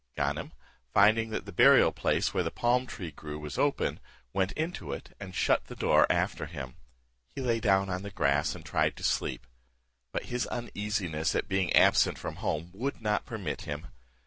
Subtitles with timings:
[0.17, 0.51] Ganem,
[0.95, 3.99] finding that the burial place where the palm tree grew was open,
[4.33, 6.75] went into it, and shut the door after him.
[7.35, 9.45] He lay down on the grass and tried to sleep;
[10.11, 13.89] but his uneasiness at being absent from home would not permit him.